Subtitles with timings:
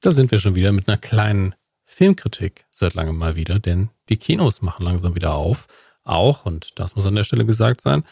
[0.00, 4.16] Da sind wir schon wieder mit einer kleinen Filmkritik seit langem mal wieder, denn die
[4.16, 5.66] Kinos machen langsam wieder auf.
[6.04, 8.04] Auch, und das muss an der Stelle gesagt sein,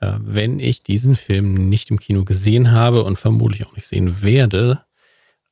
[0.00, 4.22] äh, wenn ich diesen Film nicht im Kino gesehen habe und vermutlich auch nicht sehen
[4.22, 4.84] werde,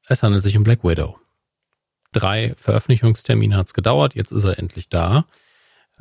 [0.08, 1.18] es handelt sich um Black Widow.
[2.12, 5.26] Drei Veröffentlichungstermine hat es gedauert, jetzt ist er endlich da.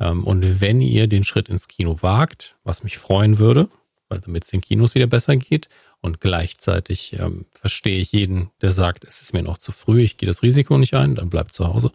[0.00, 3.68] Ähm, und wenn ihr den Schritt ins Kino wagt, was mich freuen würde,
[4.08, 5.68] weil damit es den Kinos wieder besser geht
[6.00, 10.16] und gleichzeitig ähm, verstehe ich jeden, der sagt, es ist mir noch zu früh, ich
[10.16, 11.92] gehe das Risiko nicht ein, dann bleibt zu Hause.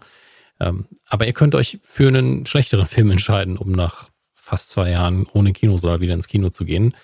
[0.59, 5.27] Ähm, aber ihr könnt euch für einen schlechteren Film entscheiden, um nach fast zwei Jahren
[5.33, 6.95] ohne Kinosaal wieder ins Kino zu gehen.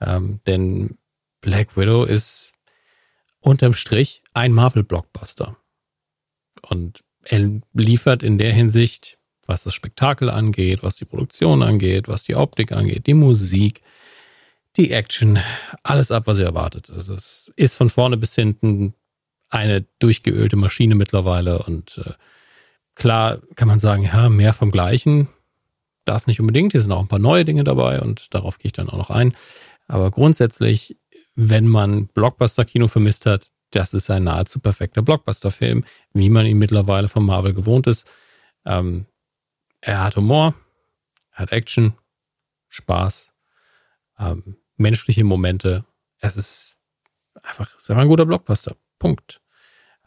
[0.00, 0.96] Ähm, denn
[1.40, 2.52] Black Widow ist
[3.40, 5.56] unterm Strich ein Marvel-Blockbuster.
[6.62, 12.24] Und er liefert in der Hinsicht, was das Spektakel angeht, was die Produktion angeht, was
[12.24, 13.82] die Optik angeht, die Musik,
[14.76, 15.38] die Action,
[15.82, 16.90] alles ab, was ihr erwartet.
[16.90, 18.94] Also es ist von vorne bis hinten
[19.48, 22.12] eine durchgeölte Maschine mittlerweile und äh,
[22.94, 25.28] klar kann man sagen, ja, mehr vom Gleichen.
[26.04, 26.72] Das nicht unbedingt.
[26.72, 29.10] Hier sind auch ein paar neue Dinge dabei und darauf gehe ich dann auch noch
[29.10, 29.32] ein.
[29.86, 30.98] Aber grundsätzlich,
[31.34, 37.08] wenn man Blockbuster-Kino vermisst hat, das ist ein nahezu perfekter Blockbuster-Film, wie man ihn mittlerweile
[37.08, 38.10] von Marvel gewohnt ist.
[38.64, 39.06] Ähm,
[39.80, 40.54] er hat Humor,
[41.32, 41.94] hat Action,
[42.68, 43.32] Spaß,
[44.18, 45.84] ähm, menschliche Momente.
[46.18, 46.76] Es ist
[47.42, 48.76] einfach, es ist einfach ein guter Blockbuster.
[48.98, 49.40] Punkt.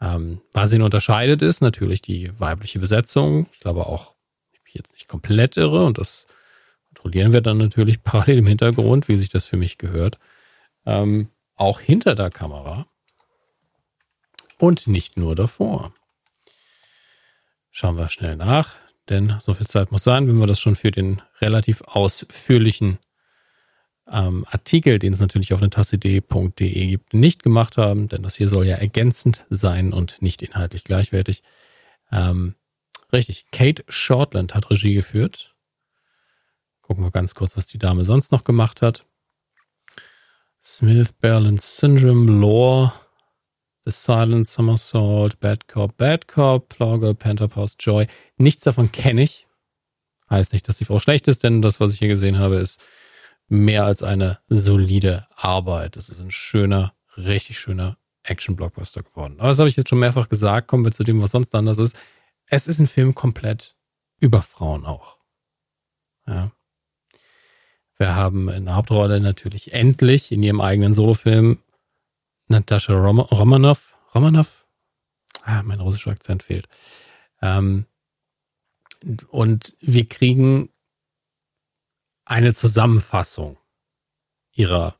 [0.00, 3.46] Ähm, was ihn unterscheidet, ist natürlich die weibliche Besetzung.
[3.52, 4.14] Ich glaube auch,
[4.52, 6.26] ich bin jetzt nicht komplett irre und das
[6.86, 10.18] kontrollieren wir dann natürlich parallel im Hintergrund, wie sich das für mich gehört.
[10.86, 12.86] Ähm, auch hinter der Kamera
[14.58, 15.92] und nicht nur davor.
[17.70, 18.76] Schauen wir schnell nach,
[19.08, 22.98] denn so viel Zeit muss sein, wenn wir das schon für den relativ ausführlichen
[24.10, 28.66] ähm, Artikel, den es natürlich auf netasse.de gibt, nicht gemacht haben, denn das hier soll
[28.66, 31.42] ja ergänzend sein und nicht inhaltlich gleichwertig.
[32.10, 32.54] Ähm,
[33.12, 35.54] richtig, Kate Shortland hat Regie geführt.
[36.82, 39.04] Gucken wir ganz kurz, was die Dame sonst noch gemacht hat.
[40.60, 42.92] Smith, Berlin Syndrome, Lore,
[43.84, 48.06] The Silent Somersault, Bad Cop, Bad Cop, Flower Panther Pause, Joy.
[48.36, 49.46] Nichts davon kenne ich.
[50.28, 52.80] Heißt nicht, dass die Frau schlecht ist, denn das, was ich hier gesehen habe, ist
[53.48, 55.96] mehr als eine solide Arbeit.
[55.96, 59.36] Das ist ein schöner, richtig schöner Action-Blockbuster geworden.
[59.38, 60.68] Aber das habe ich jetzt schon mehrfach gesagt.
[60.68, 61.98] Kommen wir zu dem, was sonst anders ist.
[62.46, 63.74] Es ist ein Film komplett
[64.20, 65.18] über Frauen auch.
[66.26, 66.52] Ja.
[67.96, 71.58] Wir haben in der Hauptrolle natürlich endlich in ihrem eigenen Solofilm
[72.46, 73.96] Natascha Rom Romanov.
[74.14, 74.66] Romanov?
[75.42, 76.66] Ah, mein russischer Akzent fehlt.
[77.42, 77.86] Ähm,
[79.28, 80.70] und wir kriegen
[82.28, 83.58] eine Zusammenfassung
[84.52, 84.96] ihrer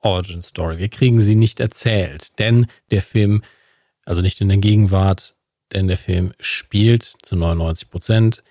[0.00, 0.78] Origin Story.
[0.78, 3.42] Wir kriegen sie nicht erzählt, denn der Film,
[4.04, 5.36] also nicht in der Gegenwart,
[5.72, 8.42] denn der Film spielt zu 99 Prozent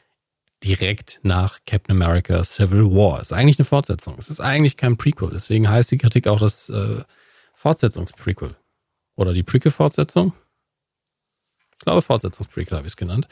[0.64, 3.22] direkt nach Captain America Civil War.
[3.22, 4.16] Ist eigentlich eine Fortsetzung.
[4.18, 5.30] Es ist eigentlich kein Prequel.
[5.32, 7.04] Deswegen heißt die Kritik auch das äh,
[7.54, 8.56] Fortsetzungsprequel.
[9.16, 10.34] Oder die Prequel-Fortsetzung?
[11.72, 13.28] Ich glaube, Fortsetzungsprequel habe ich es genannt.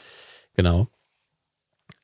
[0.54, 0.88] Genau.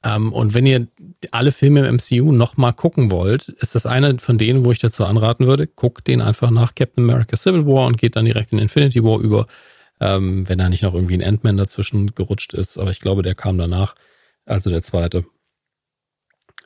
[0.05, 0.87] Ähm, und wenn ihr
[1.31, 5.05] alle Filme im MCU nochmal gucken wollt, ist das eine von denen, wo ich dazu
[5.07, 8.59] anraten würde, guckt den einfach nach Captain America Civil War und geht dann direkt in
[8.59, 9.47] Infinity War über,
[10.01, 12.77] ähm, wenn da nicht noch irgendwie ein Ant-Man dazwischen gerutscht ist.
[12.77, 13.95] Aber ich glaube, der kam danach,
[14.45, 15.25] also der zweite.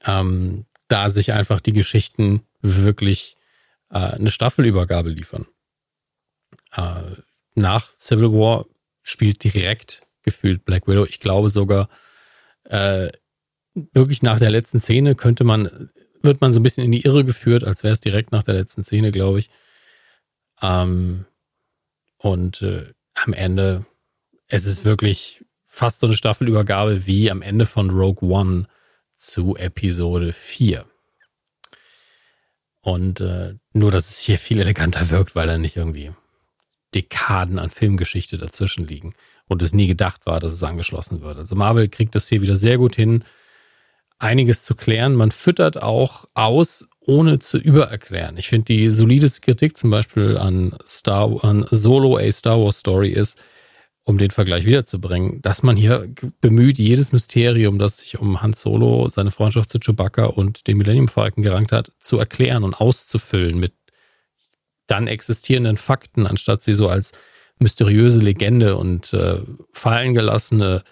[0.05, 3.37] Ähm, da sich einfach die Geschichten wirklich
[3.91, 5.47] äh, eine Staffelübergabe liefern.
[6.72, 7.03] Äh,
[7.55, 8.66] nach Civil War
[9.03, 11.05] spielt direkt gefühlt Black Widow.
[11.05, 11.88] Ich glaube sogar,
[12.65, 13.10] äh,
[13.92, 15.90] wirklich nach der letzten Szene könnte man,
[16.22, 18.54] wird man so ein bisschen in die Irre geführt, als wäre es direkt nach der
[18.54, 19.50] letzten Szene, glaube ich.
[20.60, 21.26] Ähm,
[22.18, 23.86] und äh, am Ende,
[24.46, 28.66] es ist wirklich fast so eine Staffelübergabe wie am Ende von Rogue One
[29.14, 30.84] zu Episode 4.
[32.80, 36.12] Und äh, nur, dass es hier viel eleganter wirkt, weil da nicht irgendwie
[36.94, 39.14] Dekaden an Filmgeschichte dazwischen liegen
[39.46, 41.36] und es nie gedacht war, dass es angeschlossen wird.
[41.36, 43.24] Also Marvel kriegt das hier wieder sehr gut hin,
[44.19, 45.15] einiges zu klären.
[45.15, 48.37] Man füttert auch aus, ohne zu übererklären.
[48.37, 53.11] Ich finde, die solideste Kritik zum Beispiel an Star, an Solo A Star Wars Story
[53.11, 53.38] ist,
[54.05, 59.09] um den Vergleich wiederzubringen, dass man hier bemüht, jedes Mysterium, das sich um Han Solo,
[59.09, 63.75] seine Freundschaft zu Chewbacca und den Millennium Falcon gerankt hat, zu erklären und auszufüllen mit
[64.87, 67.12] dann existierenden Fakten, anstatt sie so als
[67.59, 69.43] mysteriöse Legende und äh,
[69.73, 70.82] fallen gelassene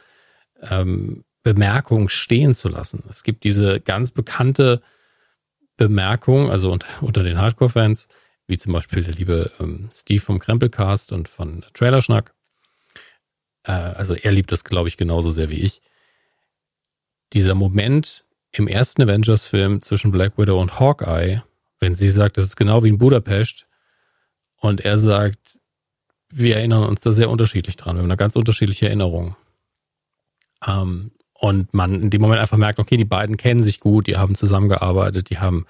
[0.62, 3.04] ähm, Bemerkung stehen zu lassen.
[3.08, 4.82] Es gibt diese ganz bekannte
[5.76, 8.08] Bemerkung, also unter, unter den Hardcore-Fans,
[8.48, 12.34] wie zum Beispiel der liebe ähm, Steve vom Krempelcast und von Trailerschnack,
[13.62, 15.82] äh, also er liebt das, glaube ich, genauso sehr wie ich.
[17.32, 21.44] Dieser Moment im ersten Avengers-Film zwischen Black Widow und Hawkeye,
[21.78, 23.69] wenn sie sagt, das ist genau wie in Budapest,
[24.56, 25.60] und er sagt,
[26.28, 27.94] wir erinnern uns da sehr unterschiedlich dran.
[27.94, 29.37] Wir haben eine ganz unterschiedliche Erinnerung.
[30.66, 31.12] Ähm,
[31.46, 34.34] und man in dem Moment einfach merkt, okay, die beiden kennen sich gut, die haben
[34.34, 35.64] zusammengearbeitet, die haben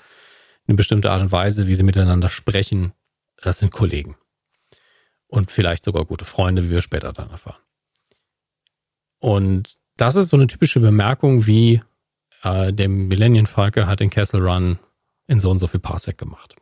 [0.66, 2.94] eine bestimmte Art und Weise, wie sie miteinander sprechen.
[3.42, 4.16] Das sind Kollegen.
[5.26, 7.60] Und vielleicht sogar gute Freunde, wie wir später dann erfahren.
[9.18, 11.82] Und das ist so eine typische Bemerkung, wie
[12.42, 14.78] äh, der Millennium Falke hat den Castle Run
[15.26, 16.56] in so und so viel Parsec gemacht.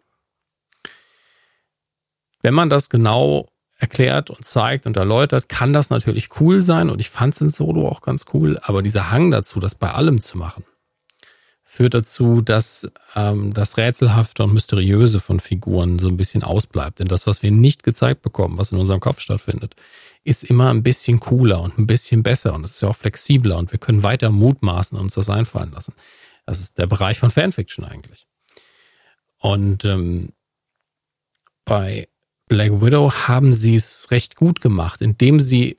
[2.42, 3.48] Wenn man das genau
[3.84, 7.50] erklärt und zeigt und erläutert, kann das natürlich cool sein und ich fand es in
[7.50, 10.64] Solo auch ganz cool, aber dieser Hang dazu, das bei allem zu machen,
[11.62, 17.00] führt dazu, dass ähm, das Rätselhafte und Mysteriöse von Figuren so ein bisschen ausbleibt.
[17.00, 19.74] Denn das, was wir nicht gezeigt bekommen, was in unserem Kopf stattfindet,
[20.22, 23.58] ist immer ein bisschen cooler und ein bisschen besser und es ist ja auch flexibler
[23.58, 25.94] und wir können weiter mutmaßen und uns das einfallen lassen.
[26.46, 28.26] Das ist der Bereich von Fanfiction eigentlich.
[29.38, 30.32] Und ähm,
[31.66, 32.08] bei
[32.46, 35.78] Black Widow haben sie es recht gut gemacht, indem sie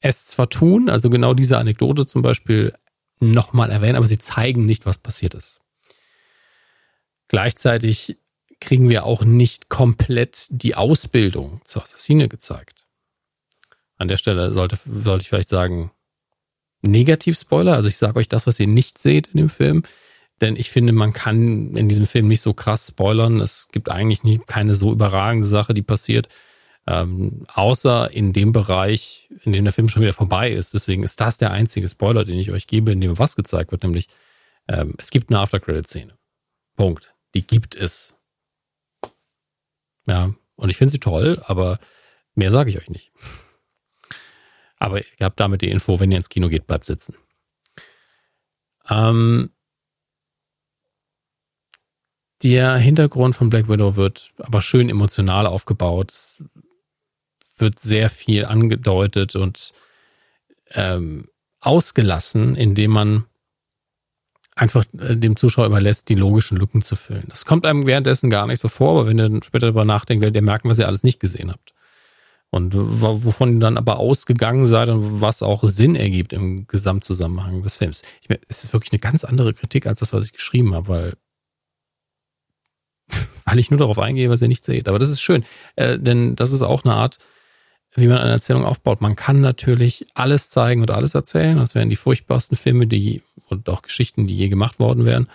[0.00, 2.74] es zwar tun, also genau diese Anekdote zum Beispiel
[3.20, 5.60] nochmal erwähnen, aber sie zeigen nicht, was passiert ist.
[7.28, 8.18] Gleichzeitig
[8.60, 12.86] kriegen wir auch nicht komplett die Ausbildung zur Assassine gezeigt.
[13.96, 15.90] An der Stelle sollte, sollte ich vielleicht sagen,
[16.82, 17.74] Negativ-Spoiler.
[17.74, 19.84] Also ich sage euch das, was ihr nicht seht in dem Film.
[20.40, 23.40] Denn ich finde, man kann in diesem Film nicht so krass spoilern.
[23.40, 26.28] Es gibt eigentlich nicht, keine so überragende Sache, die passiert.
[26.86, 30.74] Ähm, außer in dem Bereich, in dem der Film schon wieder vorbei ist.
[30.74, 33.84] Deswegen ist das der einzige Spoiler, den ich euch gebe, in dem was gezeigt wird,
[33.84, 34.08] nämlich
[34.68, 36.16] ähm, es gibt eine After-Credit-Szene.
[36.76, 37.14] Punkt.
[37.34, 38.14] Die gibt es.
[40.06, 41.78] Ja, und ich finde sie toll, aber
[42.34, 43.12] mehr sage ich euch nicht.
[44.78, 47.16] Aber ihr habt damit die Info, wenn ihr ins Kino geht, bleibt sitzen.
[48.88, 49.50] Ähm,
[52.44, 56.12] der Hintergrund von Black Widow wird aber schön emotional aufgebaut.
[56.12, 56.44] Es
[57.56, 59.72] wird sehr viel angedeutet und
[60.72, 61.28] ähm,
[61.60, 63.24] ausgelassen, indem man
[64.54, 67.24] einfach äh, dem Zuschauer überlässt, die logischen Lücken zu füllen.
[67.28, 70.36] Das kommt einem währenddessen gar nicht so vor, aber wenn ihr später darüber nachdenkt, werdet
[70.36, 71.72] ihr merken, was ihr alles nicht gesehen habt.
[72.50, 77.76] Und wovon ihr dann aber ausgegangen seid und was auch Sinn ergibt im Gesamtzusammenhang des
[77.76, 78.02] Films.
[78.22, 80.88] Ich meine, es ist wirklich eine ganz andere Kritik als das, was ich geschrieben habe,
[80.88, 81.14] weil
[83.44, 84.88] weil ich nur darauf eingehe, was ihr nicht seht.
[84.88, 85.44] Aber das ist schön,
[85.76, 87.18] äh, denn das ist auch eine Art,
[87.94, 89.00] wie man eine Erzählung aufbaut.
[89.00, 91.56] Man kann natürlich alles zeigen und alles erzählen.
[91.56, 95.28] Das wären die furchtbarsten Filme, die und auch Geschichten, die je gemacht worden wären.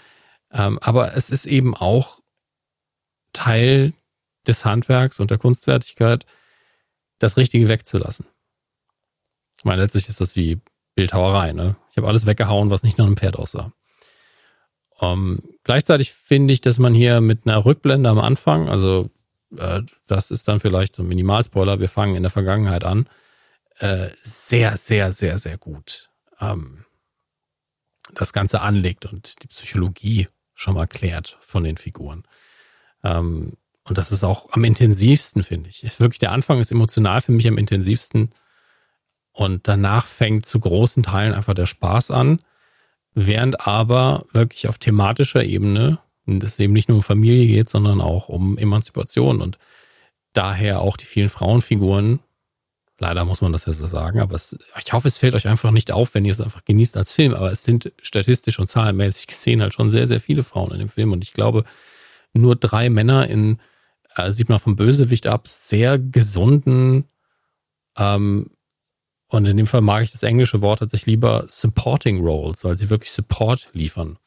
[0.51, 2.19] Ähm, aber es ist eben auch
[3.33, 3.93] Teil
[4.47, 6.25] des Handwerks und der Kunstfertigkeit,
[7.19, 8.25] das Richtige wegzulassen.
[9.57, 10.59] Ich meine, letztlich ist das wie
[10.95, 11.53] Bildhauerei.
[11.53, 11.75] Ne?
[11.91, 13.71] Ich habe alles weggehauen, was nicht nach einem Pferd aussah.
[15.01, 19.09] Ähm, gleichzeitig finde ich, dass man hier mit einer Rückblende am Anfang, also
[19.55, 23.07] äh, das ist dann vielleicht so ein Minimalspoiler, wir fangen in der Vergangenheit an,
[23.77, 26.09] äh, sehr, sehr, sehr, sehr gut
[26.39, 26.85] ähm,
[28.13, 32.23] das Ganze anlegt und die Psychologie schon mal klärt von den Figuren.
[33.03, 33.53] Ähm,
[33.83, 35.99] und das ist auch am intensivsten, finde ich.
[35.99, 38.29] Wirklich, der Anfang ist emotional für mich am intensivsten.
[39.31, 42.39] Und danach fängt zu großen Teilen einfach der Spaß an
[43.13, 45.99] während aber wirklich auf thematischer Ebene
[46.43, 49.57] es eben nicht nur um Familie geht, sondern auch um Emanzipation und
[50.33, 52.19] daher auch die vielen Frauenfiguren.
[52.99, 55.71] Leider muss man das ja so sagen, aber es, ich hoffe, es fällt euch einfach
[55.71, 57.33] nicht auf, wenn ihr es einfach genießt als Film.
[57.33, 60.89] Aber es sind statistisch und zahlenmäßig gesehen halt schon sehr, sehr viele Frauen in dem
[60.89, 61.13] Film.
[61.13, 61.63] Und ich glaube,
[62.33, 63.59] nur drei Männer in,
[64.15, 67.05] äh, sieht man vom Bösewicht ab, sehr gesunden,
[67.97, 68.51] ähm,
[69.29, 72.89] und in dem Fall mag ich das englische Wort tatsächlich lieber Supporting Roles, weil sie
[72.89, 74.17] wirklich Support liefern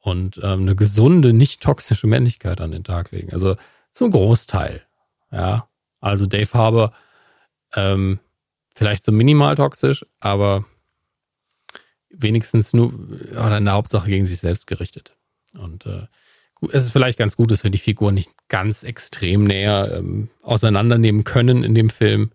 [0.00, 3.32] und ähm, eine gesunde, nicht toxische Männlichkeit an den Tag legen.
[3.32, 3.56] Also
[3.90, 4.82] zum Großteil.
[5.32, 5.68] Ja,
[6.00, 6.92] also Dave Harbour
[7.74, 8.20] ähm,
[8.74, 10.64] vielleicht so minimal toxisch, aber
[12.08, 12.92] wenigstens nur
[13.32, 15.16] oder in der Hauptsache gegen sich selbst gerichtet.
[15.54, 16.06] Und äh,
[16.72, 21.24] es ist vielleicht ganz gut, dass wir die Figur nicht ganz extrem näher ähm, auseinandernehmen
[21.24, 22.30] können in dem Film.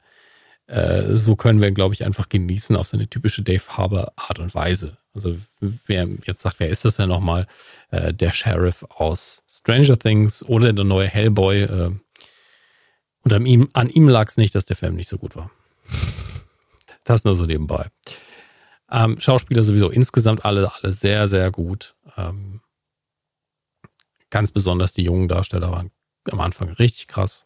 [0.71, 4.55] Äh, so können wir, glaube ich, einfach genießen auf seine typische Dave Harbour Art und
[4.55, 4.97] Weise.
[5.13, 7.45] Also wer jetzt sagt, wer ist das denn nochmal?
[7.89, 11.63] Äh, der Sheriff aus Stranger Things oder der neue Hellboy.
[11.63, 11.91] Äh,
[13.23, 15.51] und an ihm, an ihm lag es nicht, dass der Film nicht so gut war.
[17.03, 17.89] Das nur so nebenbei.
[18.89, 21.95] Ähm, Schauspieler sowieso insgesamt alle, alle sehr, sehr gut.
[22.15, 22.61] Ähm,
[24.29, 25.91] ganz besonders die jungen Darsteller waren
[26.29, 27.45] am Anfang richtig krass.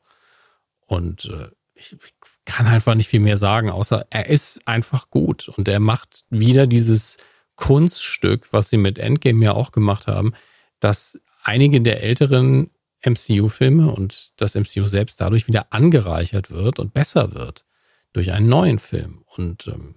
[0.86, 1.98] Und äh, ich
[2.46, 6.68] kann einfach nicht viel mehr sagen, außer er ist einfach gut und er macht wieder
[6.68, 7.18] dieses
[7.56, 10.34] Kunststück, was sie mit Endgame ja auch gemacht haben,
[10.80, 17.34] dass einige der älteren MCU-Filme und das MCU selbst dadurch wieder angereichert wird und besser
[17.34, 17.66] wird
[18.14, 19.24] durch einen neuen Film.
[19.36, 19.96] Und ähm,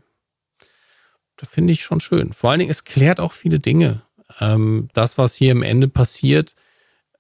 [1.37, 2.33] das finde ich schon schön.
[2.33, 4.03] Vor allen Dingen, es klärt auch viele Dinge.
[4.41, 6.55] Ähm, das, was hier im Ende passiert,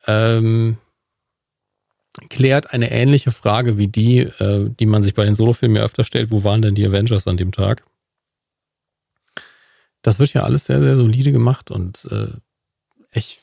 [0.06, 0.78] ähm,
[2.38, 6.04] klärt eine ähnliche Frage wie die, äh, die man sich bei den Solofilmen ja öfter
[6.04, 6.30] stellt.
[6.30, 7.84] Wo waren denn die Avengers an dem Tag?
[10.02, 12.28] Das wird ja alles sehr, sehr solide gemacht und äh,
[13.10, 13.40] ich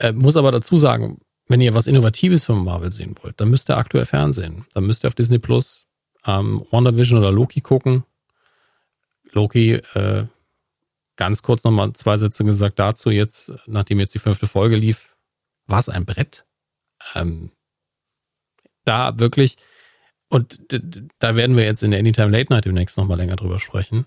[0.00, 3.70] äh, muss aber dazu sagen, wenn ihr was Innovatives von Marvel sehen wollt, dann müsst
[3.70, 4.66] ihr aktuell Fernsehen.
[4.74, 5.86] Dann müsst ihr auf Disney Plus
[6.26, 8.02] ähm, WandaVision oder Loki gucken.
[9.30, 10.26] Loki, äh,
[11.14, 15.16] ganz kurz nochmal zwei Sätze gesagt dazu jetzt, nachdem jetzt die fünfte Folge lief,
[15.68, 16.45] war es ein Brett.
[17.14, 17.50] Ähm,
[18.84, 19.56] da wirklich,
[20.28, 20.60] und
[21.18, 24.06] da werden wir jetzt in der Anytime Late Night demnächst nochmal länger drüber sprechen.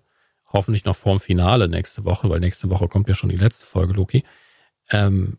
[0.52, 3.94] Hoffentlich noch vorm Finale nächste Woche, weil nächste Woche kommt ja schon die letzte Folge
[3.94, 4.24] Loki.
[4.90, 5.38] Ähm,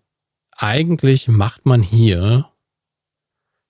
[0.52, 2.50] eigentlich macht man hier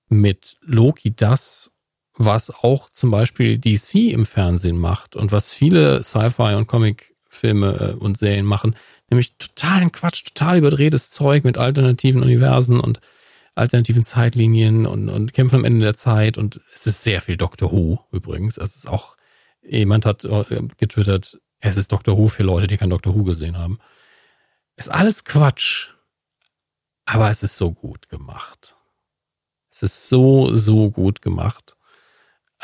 [0.09, 1.73] mit Loki das,
[2.15, 7.95] was auch zum Beispiel DC im Fernsehen macht und was viele Sci-Fi und Comic-Filme äh,
[7.95, 8.77] und Serien machen,
[9.09, 13.01] nämlich totalen Quatsch, total überdrehtes Zeug mit alternativen Universen und
[13.55, 17.73] alternativen Zeitlinien und, und Kämpfen am Ende der Zeit und es ist sehr viel Doctor
[17.73, 18.57] Who übrigens.
[18.57, 19.17] Es ist auch,
[19.63, 20.45] jemand hat äh,
[20.77, 23.79] getwittert, es ist Doctor Who für Leute, die kein Doctor Who gesehen haben.
[24.77, 25.89] Ist alles Quatsch.
[27.05, 28.77] Aber es ist so gut gemacht.
[29.71, 31.77] Es ist so, so gut gemacht,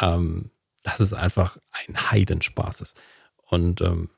[0.01, 0.51] ähm,
[0.83, 2.97] dass es einfach ein Heidenspaß ist.
[3.49, 4.11] Und ähm,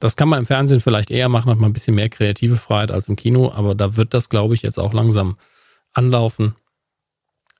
[0.00, 2.90] das kann man im Fernsehen vielleicht eher machen, hat man ein bisschen mehr kreative Freiheit
[2.90, 5.38] als im Kino, aber da wird das, glaube ich, jetzt auch langsam
[5.92, 6.56] anlaufen.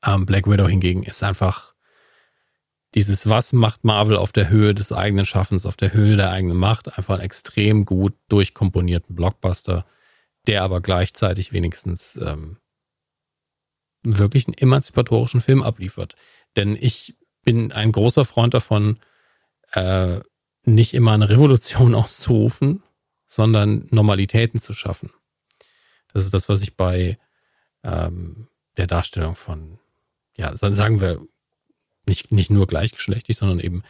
[0.05, 1.75] Ähm, Black Widow hingegen ist einfach
[2.95, 6.57] dieses, was macht Marvel auf der Höhe des eigenen Schaffens, auf der Höhe der eigenen
[6.57, 9.85] Macht, einfach einen extrem gut durchkomponierten Blockbuster
[10.49, 12.57] der aber gleichzeitig wenigstens ähm,
[14.03, 16.15] wirklich einen emanzipatorischen Film abliefert.
[16.57, 18.99] Denn ich bin ein großer Freund davon,
[19.73, 20.21] äh,
[20.65, 22.83] nicht immer eine Revolution auszurufen,
[23.27, 25.13] sondern Normalitäten zu schaffen.
[26.13, 27.19] Das ist das, was ich bei
[27.83, 29.79] ähm, der Darstellung von,
[30.35, 31.21] ja, sagen wir,
[32.07, 33.83] nicht, nicht nur gleichgeschlechtlich, sondern eben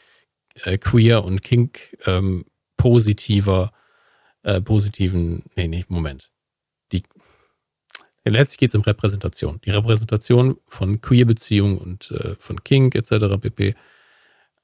[0.64, 3.72] äh, queer und kink ähm, positiver,
[4.42, 6.30] äh, positiven, nee, nee, Moment
[6.92, 7.02] die
[8.24, 9.60] letztlich geht es um Repräsentation.
[9.64, 13.40] Die Repräsentation von Queer-Beziehungen und äh, von Kink etc.
[13.40, 13.74] pp.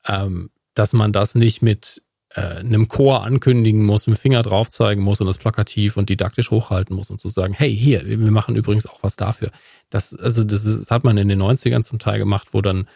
[0.07, 2.03] Ähm, dass man das nicht mit
[2.35, 6.09] äh, einem Chor ankündigen muss, mit dem Finger drauf zeigen muss und das plakativ und
[6.09, 9.51] didaktisch hochhalten muss und zu sagen, hey, hier, wir machen übrigens auch was dafür.
[9.91, 12.89] Das, also das, ist, das hat man in den 90ern zum Teil gemacht, wo dann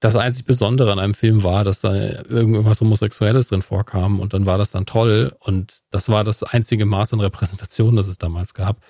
[0.00, 4.44] das einzig Besondere an einem Film war, dass da irgendwas Homosexuelles drin vorkam und dann
[4.44, 8.52] war das dann toll und das war das einzige Maß an Repräsentation, das es damals
[8.52, 8.82] gab.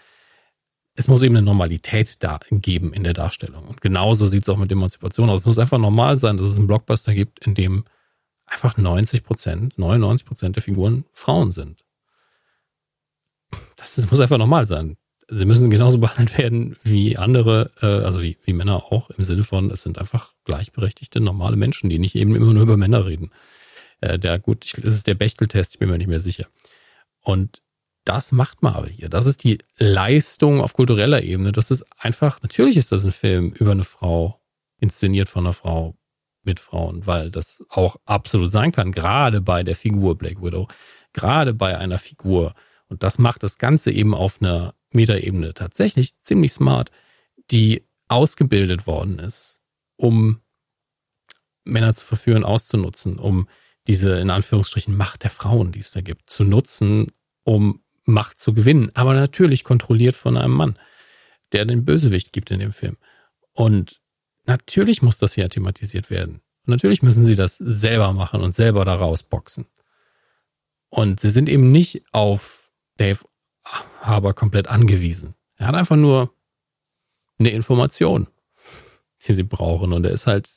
[0.96, 3.68] Es muss eben eine Normalität da geben in der Darstellung.
[3.68, 5.40] Und genauso sieht es auch mit Emanzipation aus.
[5.40, 7.84] Es muss einfach normal sein, dass es einen Blockbuster gibt, in dem
[8.46, 11.84] einfach 90 Prozent, 99 Prozent der Figuren Frauen sind.
[13.76, 14.96] Das, das muss einfach normal sein
[15.28, 19.44] sie müssen genauso behandelt werden wie andere, äh, also wie, wie Männer auch, im Sinne
[19.44, 23.30] von, es sind einfach gleichberechtigte, normale Menschen, die nicht eben immer nur über Männer reden.
[24.00, 26.46] Äh, der, gut, das ist der Bechteltest, ich bin mir nicht mehr sicher.
[27.20, 27.62] Und
[28.04, 29.08] das macht Marvel hier.
[29.08, 31.50] Das ist die Leistung auf kultureller Ebene.
[31.50, 34.40] Das ist einfach, natürlich ist das ein Film über eine Frau,
[34.78, 35.96] inszeniert von einer Frau
[36.46, 40.68] mit Frauen, weil das auch absolut sein kann, gerade bei der Figur Black Widow,
[41.12, 42.54] gerade bei einer Figur.
[42.88, 46.90] Und das macht das Ganze eben auf einer Metaebene tatsächlich ziemlich smart,
[47.50, 49.60] die ausgebildet worden ist,
[49.96, 50.40] um
[51.64, 53.48] Männer zu verführen, auszunutzen, um
[53.86, 57.12] diese in Anführungsstrichen Macht der Frauen, die es da gibt, zu nutzen,
[57.44, 58.90] um Macht zu gewinnen.
[58.94, 60.78] Aber natürlich kontrolliert von einem Mann,
[61.52, 62.96] der den Bösewicht gibt in dem Film.
[63.52, 64.00] Und
[64.46, 66.40] natürlich muss das hier thematisiert werden.
[66.66, 69.66] Und natürlich müssen sie das selber machen und selber da rausboxen.
[70.88, 73.20] Und sie sind eben nicht auf Dave
[74.00, 75.34] Haber komplett angewiesen.
[75.56, 76.32] Er hat einfach nur
[77.38, 78.28] eine Information,
[79.26, 79.92] die sie brauchen.
[79.92, 80.48] Und er ist halt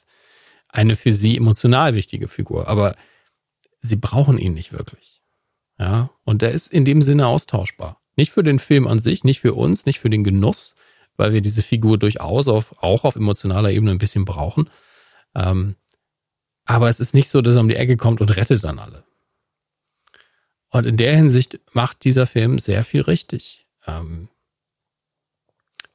[0.68, 2.68] eine für sie emotional wichtige Figur.
[2.68, 2.96] Aber
[3.82, 5.22] sie brauchen ihn nicht wirklich.
[5.80, 8.02] Ja, und er ist in dem Sinne austauschbar.
[8.16, 10.76] Nicht für den Film an sich, nicht für uns, nicht für den Genuss,
[11.20, 14.70] weil wir diese Figur durchaus auf, auch auf emotionaler Ebene ein bisschen brauchen.
[15.36, 15.76] Ähm,
[16.66, 19.04] aber es ist nicht so, dass er um die Ecke kommt und rettet dann alle.
[20.70, 23.68] Und in der Hinsicht macht dieser Film sehr viel richtig.
[23.86, 24.30] Ähm,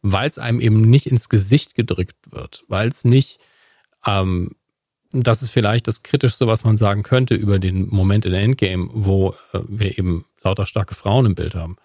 [0.02, 3.40] weil es einem eben nicht ins Gesicht gedrückt wird, weil es nicht,
[4.04, 4.50] ähm,
[5.12, 9.31] das ist vielleicht das Kritischste, was man sagen könnte über den Moment in Endgame, wo
[9.54, 11.76] äh, wir eben lauter starke Frauen im Bild haben.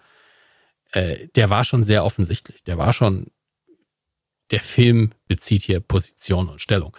[0.92, 2.64] Äh, der war schon sehr offensichtlich.
[2.64, 3.30] Der war schon,
[4.50, 6.96] der Film bezieht hier Position und Stellung.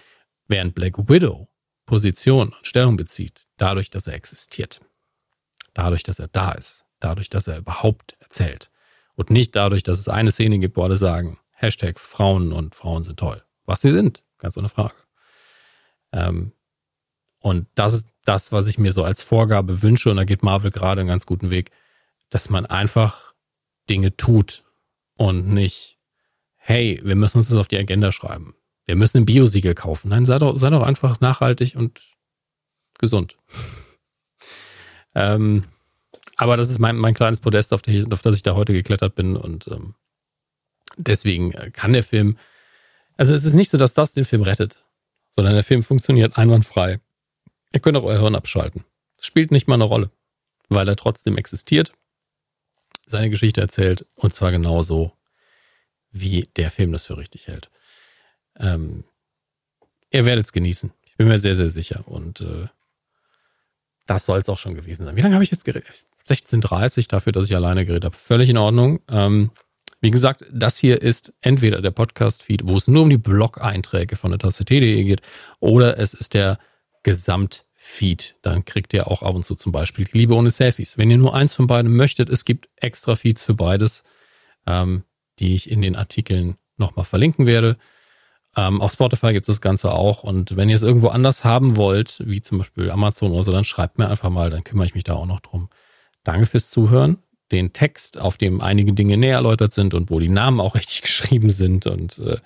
[0.48, 1.48] Während Black Widow
[1.86, 4.80] Position und Stellung bezieht, dadurch, dass er existiert.
[5.74, 6.86] Dadurch, dass er da ist.
[7.00, 8.72] Dadurch, dass er überhaupt erzählt.
[9.16, 13.04] Und nicht dadurch, dass es eine Szene gibt, wo alle sagen, Hashtag Frauen und Frauen
[13.04, 13.44] sind toll.
[13.66, 14.96] Was sie sind, ganz ohne Frage.
[16.12, 16.54] Ähm,
[17.40, 20.10] und das ist das, was ich mir so als Vorgabe wünsche.
[20.12, 21.72] Und da geht Marvel gerade einen ganz guten Weg,
[22.30, 23.31] dass man einfach
[23.92, 24.64] Dinge tut
[25.18, 25.98] und nicht,
[26.56, 28.56] hey, wir müssen uns das auf die Agenda schreiben.
[28.86, 30.10] Wir müssen ein Biosiegel kaufen.
[30.10, 32.02] Nein, sei doch, sei doch einfach nachhaltig und
[33.00, 33.38] gesund.
[35.16, 35.66] ähm,
[36.38, 39.14] aber das ist mein, mein kleines Podest, auf, der, auf das ich da heute geklettert
[39.14, 39.36] bin.
[39.36, 39.96] Und ähm,
[40.96, 42.38] deswegen kann der Film.
[43.18, 44.86] Also es ist nicht so, dass das den Film rettet,
[45.32, 47.02] sondern der Film funktioniert einwandfrei.
[47.74, 48.86] Ihr könnt auch euer Hirn abschalten.
[49.18, 50.12] Das spielt nicht mal eine Rolle,
[50.70, 51.92] weil er trotzdem existiert,
[53.06, 55.14] seine Geschichte erzählt und zwar genauso,
[56.12, 57.70] wie der Film das für richtig hält.
[58.58, 59.04] Ähm,
[60.12, 60.92] ihr werdet es genießen.
[61.04, 62.04] Ich bin mir sehr, sehr sicher.
[62.08, 62.68] Und äh,
[64.08, 65.16] das soll es auch schon gewesen sein.
[65.16, 66.06] Wie lange habe ich jetzt geredet?
[66.28, 68.16] 16.30 dafür, dass ich alleine geredet habe.
[68.16, 69.02] Völlig in Ordnung.
[69.10, 69.52] Ähm,
[70.02, 74.32] wie gesagt, das hier ist entweder der Podcast-Feed, wo es nur um die Blog-Einträge von
[74.32, 75.22] der Tasse T.de geht,
[75.60, 76.58] oder es ist der
[77.82, 78.36] Gesamtfeed.
[78.42, 80.98] Dann kriegt ihr auch ab und zu zum Beispiel Liebe ohne Selfies.
[80.98, 84.04] Wenn ihr nur eins von beiden möchtet, es gibt extra Feeds für beides,
[84.68, 85.04] ähm,
[85.40, 87.78] die ich in den Artikeln nochmal verlinken werde.
[88.56, 90.24] Ähm, auf Spotify gibt es das Ganze auch.
[90.24, 93.64] Und wenn ihr es irgendwo anders haben wollt, wie zum Beispiel Amazon oder so, dann
[93.64, 95.70] schreibt mir einfach mal, dann kümmere ich mich da auch noch drum.
[96.24, 97.18] Danke fürs Zuhören.
[97.52, 101.02] Den Text, auf dem einige Dinge näher erläutert sind und wo die Namen auch richtig
[101.02, 102.38] geschrieben sind und äh,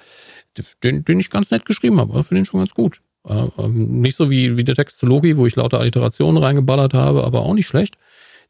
[0.84, 3.02] den, den ich ganz nett geschrieben habe, finde den schon ganz gut.
[3.28, 6.94] Äh, ähm, nicht so wie, wie der Text zu Logi, wo ich lauter Alliterationen reingeballert
[6.94, 7.98] habe, aber auch nicht schlecht.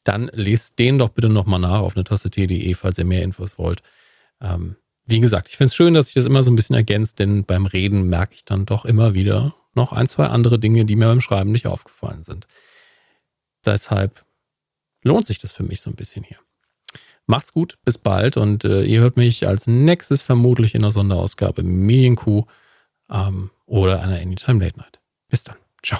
[0.03, 3.57] Dann lest den doch bitte nochmal nach auf eine Tasse T.de, falls ihr mehr Infos
[3.57, 3.81] wollt.
[4.41, 7.19] Ähm, wie gesagt, ich finde es schön, dass sich das immer so ein bisschen ergänzt,
[7.19, 10.95] denn beim Reden merke ich dann doch immer wieder noch ein, zwei andere Dinge, die
[10.95, 12.47] mir beim Schreiben nicht aufgefallen sind.
[13.65, 14.25] Deshalb
[15.03, 16.37] lohnt sich das für mich so ein bisschen hier.
[17.27, 21.63] Macht's gut, bis bald und äh, ihr hört mich als nächstes vermutlich in der Sonderausgabe
[21.63, 22.45] Medienkuh
[23.09, 24.99] ähm, oder einer Anytime Late Night.
[25.29, 25.57] Bis dann.
[25.83, 25.99] Ciao.